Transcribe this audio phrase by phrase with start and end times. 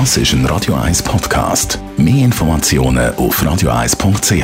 [0.00, 1.78] Das ist ein Radio 1 Podcast.
[1.96, 4.42] Mehr Informationen auf radio1.ch.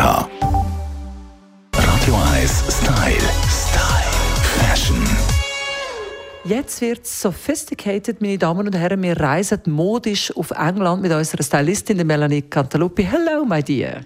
[1.75, 3.17] Radio 1 Style.
[3.49, 4.13] Style.
[4.61, 5.05] Fashion.
[6.45, 9.03] Jetzt wird es sophisticated, meine Damen und Herren.
[9.03, 13.03] Wir reisen modisch auf England mit unserer Stylistin der Melanie Cantaluppi.
[13.03, 14.03] Hello, my dear.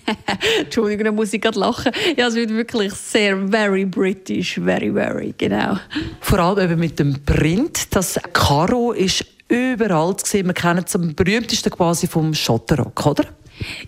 [0.60, 1.90] Entschuldigung, da muss ich gerade lachen.
[2.16, 5.76] Ja, es wird wirklich sehr very British, very, very, genau.
[6.20, 7.92] Vor allem eben mit dem Print.
[7.96, 10.46] Das Karo ist überall zu sehen.
[10.46, 13.24] Wir kennen es am berühmtesten quasi vom Schotterrock, oder?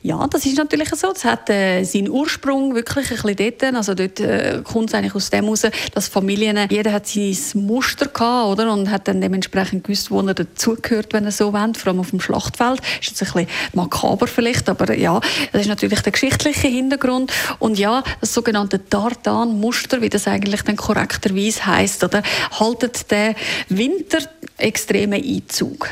[0.02, 1.12] Ja, das ist natürlich so.
[1.12, 3.74] Das hat äh, seinen Ursprung wirklich ein bisschen dort.
[3.74, 8.06] Also dort äh, kommt es eigentlich aus dem heraus, dass Familien, jeder hat sein Muster
[8.06, 8.72] gehabt, oder?
[8.72, 12.10] Und hat dann dementsprechend gewusst, wo er dazugehört, wenn er so wendet, vor allem auf
[12.10, 12.80] dem Schlachtfeld.
[13.00, 15.20] Ist jetzt ein bisschen makaber vielleicht, aber ja,
[15.52, 17.32] das ist natürlich der geschichtliche Hintergrund.
[17.58, 22.22] Und ja, das sogenannte Tartan-Muster, wie das eigentlich dann korrekterweise heisst, oder?
[22.58, 23.34] Haltet den
[23.68, 24.18] Winter
[24.58, 25.88] extremen Einzug.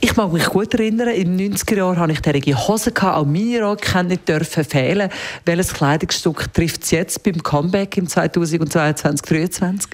[0.00, 3.82] Ich mag mich gut erinnern, in den 90er Jahren hatte ich derige Hosen, auch Minirock
[3.82, 5.10] kann nicht dürfen fehlen.
[5.44, 9.90] Welches Kleidungsstück trifft es jetzt beim Comeback im 2022, 2023?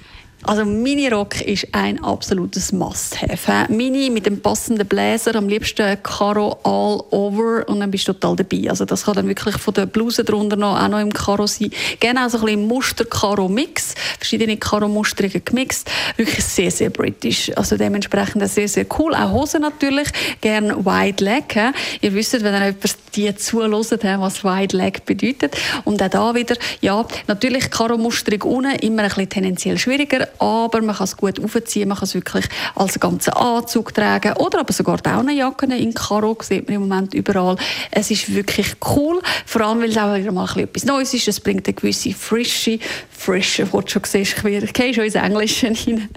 [0.46, 3.72] Also Mini-Rock ist ein absolutes Must-have.
[3.72, 8.36] Mini mit dem passenden Bläser, am liebsten Karo all over und dann bist du total
[8.36, 8.68] dabei.
[8.68, 11.70] Also das kann dann wirklich von der Bluse drunter noch, auch noch im Karo sein.
[11.98, 15.90] Gerne auch so ein bisschen Muster-Karo-Mix, verschiedene Karo-Musterungen gemixt.
[16.18, 17.50] Wirklich sehr, sehr britisch.
[17.56, 19.14] Also dementsprechend sehr, sehr cool.
[19.14, 20.08] Auch Hosen natürlich,
[20.42, 21.56] gerne Wide Leg.
[22.02, 25.56] Ihr wisst, wenn dann jemand die zuhört, was Wide Leg bedeutet.
[25.84, 30.96] Und auch da wieder, ja, natürlich Karo-Musterung unten, immer ein bisschen tendenziell schwieriger, aber man
[30.96, 34.98] kann es gut aufziehen, man kann es wirklich als ganzen Anzug tragen oder aber sogar
[34.98, 37.56] Daunenjacken in Karo, sieht man im Moment überall.
[37.90, 41.40] Es ist wirklich cool, vor allem, weil es auch wieder mal etwas Neues ist, es
[41.40, 42.78] bringt eine gewisse Frische,
[43.10, 46.08] Frische, wo du schon siehst, ich gehe schon ins Englische rein.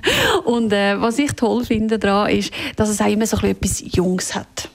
[0.45, 4.35] Und äh, was ich toll finde daran ist, dass es auch immer so etwas Jungs
[4.35, 4.69] hat.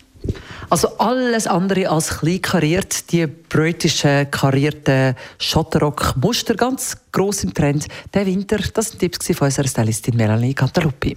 [0.72, 7.88] Also alles andere als klein kariert, die britischen karierten Schotterrock-Muster, ganz gross im Trend.
[8.14, 11.14] Der Winter, das sind Tipps von unserer Stylistin Melanie Cantaluppi.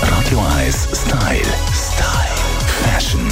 [0.00, 1.36] Radio 1 Style.
[1.74, 2.32] Style.
[2.82, 3.28] Fashion.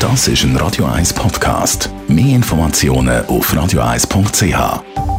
[0.00, 1.90] Das ist ein Radio 1 Podcast.
[2.08, 5.11] Mehr Informationen auf radio1.ch.